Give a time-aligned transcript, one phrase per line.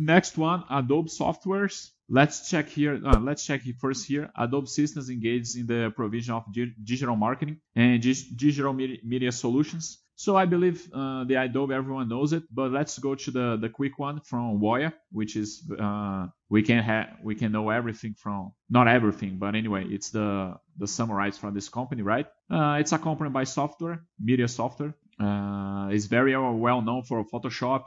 [0.00, 1.90] Next one, Adobe Softwares.
[2.08, 2.98] Let's check here.
[3.04, 4.30] Uh, let's check first here.
[4.34, 6.44] Adobe Systems engages in the provision of
[6.82, 9.98] digital marketing and digital media solutions.
[10.16, 13.68] So I believe uh, the Adobe everyone knows it, but let's go to the, the
[13.68, 18.52] quick one from Voya, which is uh, we can have we can know everything from
[18.70, 22.26] not everything, but anyway, it's the the summarize from this company, right?
[22.50, 24.94] Uh, it's a company by software, media software.
[25.18, 27.84] Uh, it's very well known for Photoshop,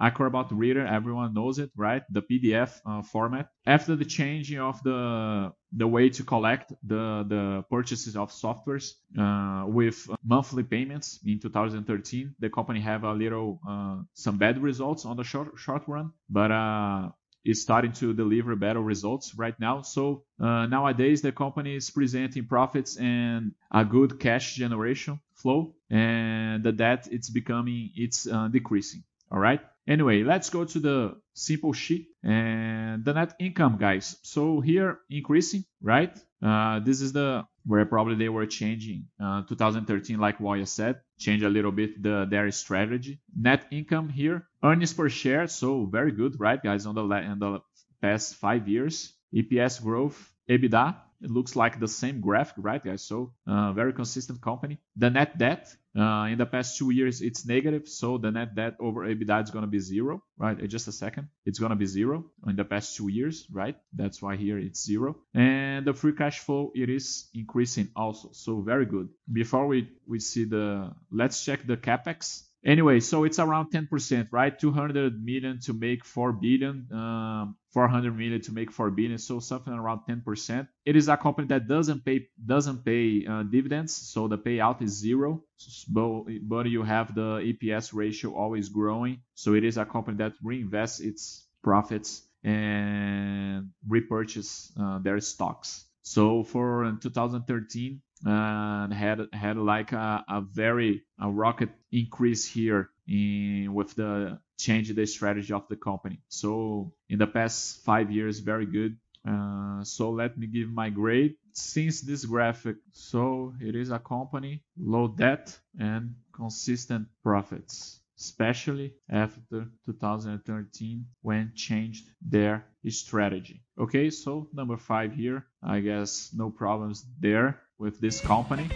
[0.00, 2.02] Acrobat Reader, everyone knows it, right?
[2.10, 3.48] The PDF uh, format.
[3.66, 9.66] After the changing of the the way to collect the the purchases of softwares uh,
[9.66, 15.16] with monthly payments in 2013, the company have a little uh, some bad results on
[15.16, 17.08] the short short run, but uh,
[17.44, 19.82] is starting to deliver better results right now.
[19.82, 26.64] So uh, nowadays the company is presenting profits and a good cash generation flow, and
[26.64, 29.04] the debt it's becoming it's uh, decreasing.
[29.30, 29.60] All right.
[29.86, 34.16] Anyway, let's go to the simple sheet and the net income, guys.
[34.22, 36.16] So here increasing, right?
[36.42, 41.42] Uh, this is the where probably they were changing uh, 2013, like Voya said, change
[41.42, 43.20] a little bit the their strategy.
[43.36, 46.86] Net income here, earnings per share, so very good, right, guys?
[46.86, 47.60] On the on the
[48.00, 50.16] past five years, EPS growth,
[50.48, 53.02] EBITDA, it looks like the same graphic, right, guys?
[53.02, 54.78] So uh, very consistent company.
[54.96, 57.88] The net debt uh, in the past two years, it's negative.
[57.88, 60.58] So the net debt over EBITDA is going to be zero, right?
[60.58, 63.76] In just a second, it's going to be zero in the past two years, right?
[63.94, 65.16] That's why here it's zero.
[65.32, 68.30] And the free cash flow, it is increasing also.
[68.32, 69.08] So very good.
[69.32, 72.42] Before we, we see the, let's check the capex.
[72.64, 74.58] Anyway, so it's around 10%, right?
[74.58, 79.72] 200 million to make 4 billion, um, 400 million to make 4 billion, so something
[79.72, 80.66] around 10%.
[80.86, 84.92] It is a company that doesn't pay doesn't pay uh, dividends, so the payout is
[84.92, 85.44] zero.
[85.88, 91.04] But, you have the EPS ratio always growing, so it is a company that reinvests
[91.04, 95.84] its profits and repurchase uh, their stocks.
[96.02, 103.72] So for 2013, and had had like a, a very a rocket increase here in
[103.74, 106.20] with the change the strategy of the company.
[106.28, 108.96] So in the past five years, very good.
[109.26, 111.34] Uh, so let me give my grade.
[111.52, 119.66] Since this graphic, so it is a company low debt and consistent profits especially after
[119.86, 123.62] 2013 when changed their strategy.
[123.78, 128.68] Okay, so number five here, I guess no problems there with this company.